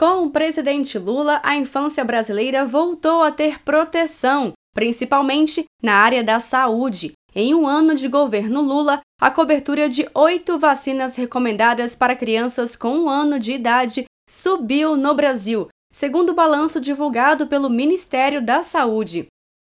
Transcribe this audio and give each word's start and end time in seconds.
Com 0.00 0.24
o 0.24 0.30
presidente 0.30 0.98
Lula, 0.98 1.42
a 1.44 1.58
infância 1.58 2.02
brasileira 2.02 2.64
voltou 2.64 3.22
a 3.22 3.30
ter 3.30 3.62
proteção, 3.62 4.54
principalmente 4.72 5.66
na 5.82 5.92
área 5.92 6.24
da 6.24 6.40
saúde. 6.40 7.12
Em 7.34 7.54
um 7.54 7.66
ano 7.66 7.94
de 7.94 8.08
governo 8.08 8.62
Lula, 8.62 9.02
a 9.20 9.30
cobertura 9.30 9.90
de 9.90 10.08
oito 10.14 10.58
vacinas 10.58 11.16
recomendadas 11.16 11.94
para 11.94 12.16
crianças 12.16 12.74
com 12.74 13.00
um 13.00 13.10
ano 13.10 13.38
de 13.38 13.52
idade 13.52 14.06
subiu 14.26 14.96
no 14.96 15.12
Brasil, 15.12 15.68
segundo 15.92 16.30
o 16.30 16.34
balanço 16.34 16.80
divulgado 16.80 17.46
pelo 17.46 17.68
Ministério 17.68 18.40
da 18.40 18.62
Saúde. 18.62 19.26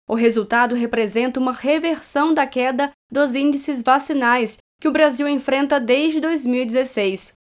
O 0.09 0.15
resultado 0.15 0.73
representa 0.73 1.39
uma 1.39 1.51
reversão 1.51 2.33
da 2.33 2.47
queda 2.47 2.89
dos 3.11 3.35
índices 3.35 3.83
vacinais 3.83 4.57
que 4.81 4.87
o 4.87 4.91
Brasil 4.91 5.27
enfrenta 5.27 5.79
desde 5.79 6.19
2016. 6.19 7.33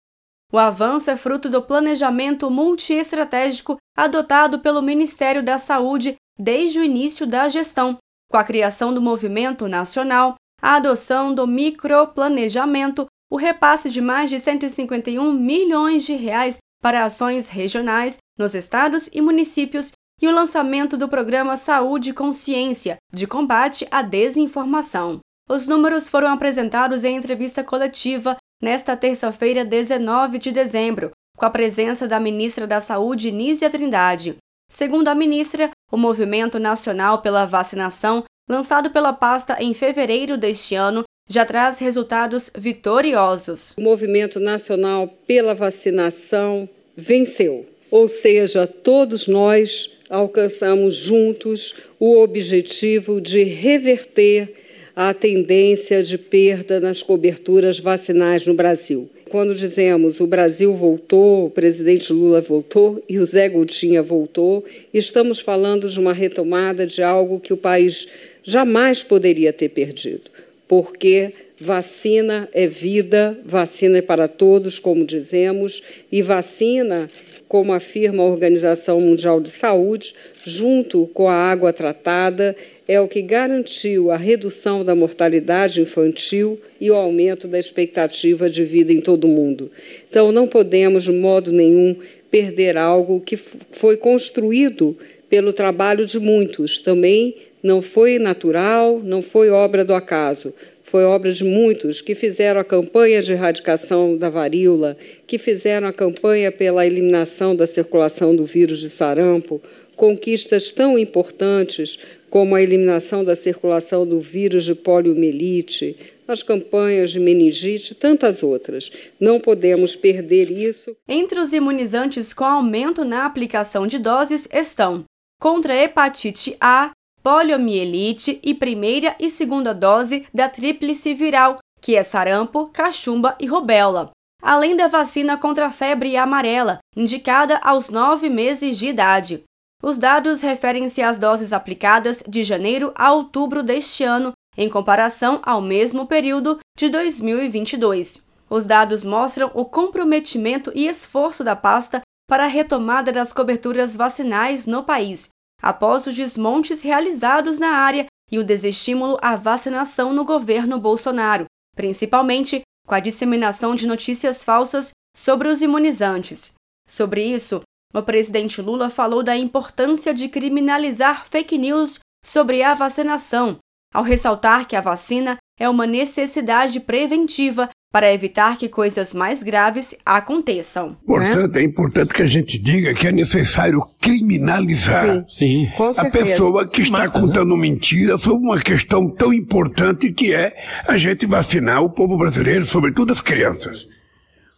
O 0.52 0.58
avanço 0.58 1.10
é 1.10 1.16
fruto 1.16 1.50
do 1.50 1.62
planejamento 1.62 2.50
multiestratégico 2.52 3.78
adotado 3.96 4.60
pelo 4.60 4.82
Ministério 4.82 5.42
da 5.42 5.58
Saúde 5.58 6.16
desde 6.38 6.80
o 6.80 6.84
início 6.84 7.26
da 7.26 7.48
gestão, 7.48 7.98
com 8.30 8.38
a 8.38 8.44
criação 8.44 8.94
do 8.94 9.02
Movimento 9.02 9.68
Nacional, 9.68 10.36
a 10.62 10.76
adoção 10.76 11.34
do 11.34 11.48
microplanejamento, 11.48 13.06
o 13.32 13.38
repasse 13.38 13.90
de 13.90 14.02
mais 14.02 14.30
de 14.30 14.40
151 14.40 15.32
milhões 15.32 16.04
de 16.04 16.14
reais 16.14 16.58
para 16.82 17.04
ações 17.04 17.48
regionais 17.48 18.18
nos 18.38 18.54
estados 18.54 19.10
e 19.14 19.22
municípios 19.22 19.92
e 20.22 20.28
o 20.28 20.32
lançamento 20.32 20.98
do 20.98 21.08
programa 21.08 21.56
Saúde 21.56 22.14
Consciência 22.14 22.98
de 23.12 23.26
combate 23.26 23.88
à 23.90 24.02
desinformação. 24.02 25.20
Os 25.50 25.68
números 25.68 26.08
foram 26.08 26.28
apresentados 26.28 27.04
em 27.04 27.16
entrevista 27.16 27.64
coletiva 27.64 28.38
nesta 28.62 28.96
terça-feira, 28.96 29.66
19 29.66 30.38
de 30.38 30.52
dezembro, 30.52 31.12
com 31.36 31.46
a 31.46 31.50
presença 31.50 32.08
da 32.08 32.20
ministra 32.20 32.68
da 32.68 32.80
Saúde, 32.80 33.32
Nízia 33.32 33.70
Trindade. 33.70 34.36
Segundo 34.70 35.08
a 35.08 35.16
ministra, 35.16 35.72
o 35.92 35.98
Movimento 35.98 36.60
Nacional 36.60 37.22
pela 37.22 37.46
Vacinação, 37.46 38.24
lançado 38.48 38.92
pela 38.92 39.12
pasta 39.12 39.58
em 39.60 39.74
fevereiro 39.74 40.38
deste 40.38 40.76
ano, 40.76 41.04
já 41.28 41.46
traz 41.46 41.80
resultados 41.80 42.52
vitoriosos. 42.56 43.74
O 43.78 43.82
Movimento 43.82 44.40
Nacional 44.40 45.08
pela 45.26 45.56
Vacinação 45.56 46.70
venceu, 46.96 47.66
ou 47.90 48.08
seja, 48.08 48.68
todos 48.68 49.28
nós 49.28 49.98
alcançamos 50.10 50.96
juntos 50.96 51.76
o 52.00 52.20
objetivo 52.20 53.22
de 53.22 53.44
reverter 53.44 54.61
a 54.96 55.14
tendência 55.14 56.04
de 56.04 56.18
perda 56.18 56.80
nas 56.80 57.02
coberturas 57.02 57.80
vacinais 57.80 58.46
no 58.46 58.54
Brasil. 58.54 59.10
Quando 59.30 59.56
dizemos 59.56 60.20
o 60.20 60.28
Brasil 60.28 60.74
voltou, 60.74 61.46
o 61.46 61.50
presidente 61.50 62.12
Lula 62.12 62.42
voltou 62.42 63.02
e 63.08 63.18
o 63.18 63.26
Zé 63.26 63.48
Gotinha 63.48 64.04
voltou, 64.04 64.66
estamos 64.94 65.40
falando 65.40 65.88
de 65.88 65.98
uma 65.98 66.12
retomada 66.12 66.86
de 66.86 67.02
algo 67.02 67.40
que 67.40 67.54
o 67.54 67.58
país 67.58 68.10
jamais 68.44 69.02
poderia 69.04 69.54
ter 69.54 69.70
perdido, 69.70 70.30
porque 70.68 71.32
vacina 71.58 72.50
é 72.52 72.68
vida, 72.68 73.40
vacina 73.46 74.00
é 74.00 74.02
para 74.02 74.28
todos, 74.28 74.78
como 74.80 75.06
dizemos, 75.06 75.82
e 76.12 76.22
vacina 76.22 77.08
como 77.48 77.74
afirma 77.74 78.24
a 78.24 78.28
Organização 78.28 79.00
Mundial 79.00 79.40
de 79.42 79.50
Saúde, 79.50 80.16
junto 80.44 81.06
com 81.14 81.28
a 81.28 81.34
água 81.34 81.74
tratada, 81.74 82.56
é 82.92 83.00
o 83.00 83.08
que 83.08 83.22
garantiu 83.22 84.12
a 84.12 84.18
redução 84.18 84.84
da 84.84 84.94
mortalidade 84.94 85.80
infantil 85.80 86.60
e 86.78 86.92
o 86.92 86.96
aumento 86.96 87.48
da 87.48 87.58
expectativa 87.58 88.50
de 88.50 88.66
vida 88.66 88.92
em 88.92 89.00
todo 89.00 89.24
o 89.24 89.30
mundo. 89.30 89.72
Então, 90.10 90.30
não 90.34 90.46
podemos, 90.46 91.06
de 91.06 91.12
modo 91.14 91.54
nenhum, 91.54 91.96
perder 92.30 92.76
algo 92.76 93.22
que 93.22 93.38
foi 93.38 93.96
construído 93.96 94.98
pelo 95.30 95.54
trabalho 95.54 96.06
de 96.06 96.20
muitos. 96.20 96.80
Também 96.80 97.34
não 97.64 97.82
foi 97.82 98.20
natural, 98.20 99.00
não 99.02 99.22
foi 99.22 99.50
obra 99.50 99.86
do 99.86 99.94
acaso, 99.94 100.54
foi 100.84 101.06
obra 101.06 101.32
de 101.32 101.46
muitos 101.46 102.02
que 102.02 102.14
fizeram 102.14 102.60
a 102.60 102.66
campanha 102.66 103.22
de 103.22 103.32
erradicação 103.32 104.18
da 104.18 104.30
varíola, 104.30 104.98
que 105.26 105.38
fizeram 105.38 105.88
a 105.88 105.94
campanha 105.94 106.52
pela 106.52 106.86
eliminação 106.86 107.56
da 107.56 107.66
circulação 107.66 108.36
do 108.36 108.44
vírus 108.44 108.82
de 108.82 108.90
sarampo, 108.90 109.62
conquistas 109.96 110.72
tão 110.72 110.98
importantes 110.98 112.00
como 112.32 112.56
a 112.56 112.62
eliminação 112.62 113.26
da 113.26 113.36
circulação 113.36 114.08
do 114.08 114.22
vírus 114.22 114.64
de 114.64 114.74
poliomielite, 114.74 115.98
as 116.26 116.42
campanhas 116.42 117.12
de 117.12 117.20
meningite, 117.20 117.94
tantas 117.94 118.42
outras. 118.42 118.90
Não 119.20 119.38
podemos 119.38 119.98
perder 119.98 120.50
isso. 120.50 120.96
Entre 121.08 121.38
os 121.38 121.52
imunizantes 121.52 122.34
com 122.34 122.46
aumento 122.46 123.04
na 123.04 123.26
aplicação 123.26 123.86
de 123.86 124.00
doses 124.00 124.48
estão 124.52 125.04
contra 125.40 125.74
a 125.74 125.78
hepatite 125.78 126.56
A, 126.62 126.92
poliomielite 127.22 128.40
e 128.42 128.54
primeira 128.54 129.14
e 129.20 129.30
segunda 129.30 129.74
dose 129.74 130.26
da 130.34 130.48
tríplice 130.48 131.14
viral, 131.14 131.58
que 131.82 131.96
é 131.98 132.04
sarampo, 132.04 132.68
cachumba 132.68 133.36
e 133.42 133.46
rubéola, 133.46 134.12
além 134.42 134.76
da 134.76 134.88
vacina 134.88 135.38
contra 135.38 135.66
a 135.66 135.72
febre 135.72 136.16
amarela, 136.16 136.80
indicada 136.96 137.58
aos 137.58 137.90
nove 137.90 138.30
meses 138.30 138.78
de 138.78 138.88
idade. 138.88 139.44
Os 139.82 139.98
dados 139.98 140.42
referem-se 140.42 141.02
às 141.02 141.18
doses 141.18 141.52
aplicadas 141.52 142.24
de 142.28 142.44
janeiro 142.44 142.92
a 142.96 143.12
outubro 143.12 143.64
deste 143.64 144.04
ano, 144.04 144.32
em 144.56 144.70
comparação 144.70 145.40
ao 145.44 145.62
mesmo 145.62 146.06
período 146.06 146.60
de 146.78 146.90
2022. 146.90 148.24
Os 148.50 148.66
dados 148.66 149.04
mostram 149.04 149.50
o 149.54 149.66
comprometimento 149.66 150.72
e 150.76 150.88
esforço 150.88 151.44
da 151.44 151.56
pasta 151.56 152.02
para 152.30 152.44
a 152.44 152.48
retomada 152.48 153.12
das 153.12 153.34
coberturas 153.34 153.96
vacinais 153.96 154.68
no 154.68 154.84
país, 154.84 155.30
após 155.62 156.06
os 156.06 156.16
desmontes 156.16 156.82
realizados 156.82 157.60
na 157.60 157.70
área 157.70 158.06
e 158.32 158.38
o 158.38 158.44
desestímulo 158.44 159.18
à 159.22 159.36
vacinação 159.36 160.14
no 160.14 160.24
governo 160.24 160.80
Bolsonaro, 160.80 161.46
principalmente 161.76 162.62
com 162.86 162.94
a 162.94 163.00
disseminação 163.00 163.76
de 163.76 163.88
notícias 163.88 164.44
falsas 164.44 164.92
sobre 165.16 165.48
os 165.48 165.62
imunizantes. 165.62 166.54
Sobre 166.88 167.24
isso, 167.24 167.62
o 167.94 168.02
presidente 168.02 168.62
Lula 168.62 168.90
falou 168.90 169.24
da 169.24 169.36
importância 169.36 170.14
de 170.14 170.28
criminalizar 170.28 171.26
fake 171.30 171.58
news 171.58 172.00
sobre 172.26 172.64
a 172.64 172.74
vacinação, 172.74 173.58
ao 173.94 174.04
ressaltar 174.04 174.68
que 174.68 174.76
a 174.76 174.82
vacina 174.82 175.38
é 175.60 175.70
uma 175.70 175.86
necessidade 175.86 176.80
preventiva 176.80 177.70
para 177.92 178.12
evitar 178.12 178.58
que 178.58 178.70
coisas 178.70 179.14
mais 179.14 179.44
graves 179.44 179.94
aconteçam. 180.06 180.96
Portanto, 181.06 181.56
né? 181.56 181.62
é 181.62 181.64
importante 181.64 182.14
que 182.14 182.22
a 182.22 182.28
gente 182.28 182.58
diga 182.58 182.94
que 182.94 183.08
é 183.08 183.12
necessário 183.12 183.84
criminalizar 184.00 185.26
Sim. 185.28 185.68
Sim. 185.68 185.72
a 185.98 186.06
pessoa 186.06 186.66
que 186.66 186.82
está 186.82 187.00
Mata, 187.00 187.20
né? 187.20 187.26
contando 187.28 187.54
né? 187.56 187.62
mentira 187.62 188.18
sobre 188.18 188.46
uma 188.46 188.60
questão 188.62 189.10
tão 189.10 189.34
importante 189.34 190.12
que 190.14 190.34
é 190.34 190.56
a 190.88 190.98
gente 190.98 191.26
vacinar 191.26 191.84
o 191.84 191.90
povo 191.90 192.18
brasileiro, 192.18 192.66
sobretudo 192.66 193.12
as 193.12 193.20
crianças. 193.20 193.88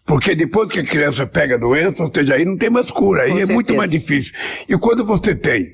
Porque 0.05 0.35
depois 0.35 0.69
que 0.69 0.79
a 0.79 0.83
criança 0.83 1.25
pega 1.25 1.55
a 1.55 1.57
doença, 1.57 2.03
ou 2.03 2.11
seja, 2.13 2.35
aí 2.35 2.43
não 2.43 2.57
tem 2.57 2.69
mais 2.69 2.91
cura, 2.91 3.23
aí 3.23 3.29
Com 3.29 3.35
é 3.35 3.37
certeza. 3.37 3.53
muito 3.53 3.73
mais 3.75 3.89
difícil. 3.89 4.33
E 4.67 4.77
quando 4.77 5.05
você 5.05 5.33
tem 5.33 5.65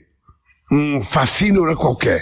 um 0.71 1.01
fascínio 1.01 1.75
qualquer, 1.75 2.21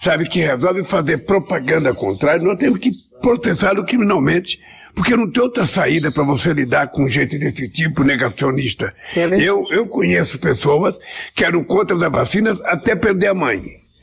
sabe, 0.00 0.28
que 0.28 0.40
resolve 0.40 0.82
fazer 0.82 1.18
propaganda 1.18 1.94
contrária, 1.94 2.42
nós 2.42 2.58
temos 2.58 2.80
que 2.80 2.90
processá-lo 3.22 3.84
criminalmente, 3.84 4.60
porque 4.94 5.16
não 5.16 5.30
tem 5.30 5.42
outra 5.42 5.64
saída 5.64 6.12
para 6.12 6.24
você 6.24 6.52
lidar 6.52 6.88
com 6.88 7.08
gente 7.08 7.38
desse 7.38 7.68
tipo 7.68 8.02
negacionista. 8.02 8.92
É 9.16 9.24
eu, 9.40 9.64
eu 9.70 9.86
conheço 9.86 10.38
pessoas 10.38 10.98
que 11.34 11.44
eram 11.44 11.62
contra 11.62 11.96
as 11.96 12.12
vacinas 12.12 12.60
até 12.64 12.96
perder 12.96 13.28
a 13.28 13.34
mãe. 13.34 13.60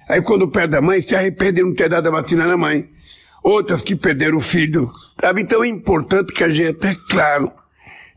Aí 0.08 0.22
quando 0.22 0.48
perde 0.48 0.76
a 0.76 0.82
mãe, 0.82 1.02
se 1.02 1.16
arrepende 1.16 1.54
de 1.54 1.64
não 1.64 1.74
ter 1.74 1.90
dado 1.90 2.08
a 2.08 2.12
vacina 2.12 2.46
na 2.46 2.58
mãe. 2.58 2.86
Outras 3.44 3.82
que 3.82 3.96
perderam 3.96 4.38
o 4.38 4.42
filho. 4.42 4.92
Sabe? 5.20 5.42
Então 5.42 5.64
é 5.64 5.68
importante 5.68 6.34
que 6.34 6.44
a 6.44 6.50
gente 6.50 6.80
tenha 6.80 6.98
claro 7.10 7.52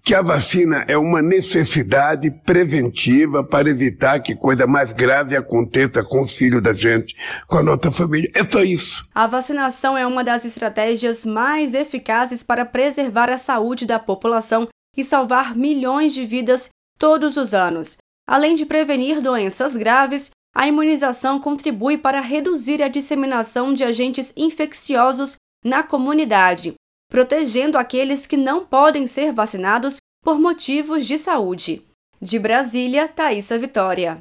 que 0.05 0.15
a 0.15 0.21
vacina 0.21 0.85
é 0.87 0.99
uma 0.99 1.23
necessidade 1.23 2.31
preventiva 2.31 3.43
para 3.43 3.71
evitar 3.71 4.21
que 4.21 4.35
coisa 4.35 4.67
mais 4.67 4.93
grave 4.93 5.35
aconteça 5.35 6.05
com 6.05 6.23
os 6.23 6.37
filhos 6.37 6.63
da 6.63 6.75
gente, 6.75 7.17
com 7.49 7.57
a 7.57 7.63
nossa 7.63 7.91
família. 7.91 8.31
É 8.35 8.43
só 8.45 8.63
isso. 8.63 9.09
A 9.15 9.27
vacinação 9.27 9.97
é 9.97 10.07
uma 10.07 10.23
das 10.23 10.45
estratégias 10.45 11.25
mais 11.25 11.73
eficazes 11.73 12.43
para 12.43 12.67
preservar 12.67 13.31
a 13.31 13.39
saúde 13.39 13.87
da 13.87 13.99
população 13.99 14.69
e 14.95 15.03
salvar 15.03 15.57
milhões 15.57 16.13
de 16.13 16.27
vidas 16.27 16.69
todos 16.99 17.39
os 17.39 17.55
anos. 17.55 17.97
Além 18.27 18.55
de 18.55 18.67
prevenir 18.67 19.23
doenças 19.23 19.75
graves, 19.75 20.31
a 20.55 20.67
imunização 20.67 21.41
contribui 21.41 21.99
para 21.99 22.21
reduzir 22.21 22.83
a 22.83 22.89
disseminação 22.89 23.75
de 23.75 23.83
agentes 23.85 24.33
infecciosos 24.37 25.37
na 25.65 25.83
comunidade 25.83 26.75
protegendo 27.15 27.79
aqueles 27.79 28.27
que 28.27 28.37
não 28.37 28.67
podem 28.67 29.07
ser 29.07 29.33
vacinados 29.33 29.99
por 30.21 30.37
motivos 30.37 31.07
de 31.07 31.17
saúde. 31.17 31.81
De 32.21 32.41
Brasília, 32.41 33.07
Thaisa 33.07 33.57
Vitória. 33.57 34.13